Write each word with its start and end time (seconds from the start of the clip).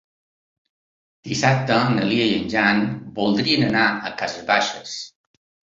Dissabte 1.29 1.77
na 1.99 2.07
Lia 2.13 2.27
i 2.31 2.33
en 2.39 2.49
Jan 2.55 2.83
voldrien 3.21 3.71
anar 3.71 3.87
a 4.11 4.17
Cases 4.23 4.51
Baixes. 4.53 4.99